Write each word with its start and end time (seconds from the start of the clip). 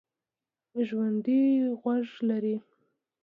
ژوندي 0.85 1.39
غوږ 1.79 2.07
لري 2.29 2.55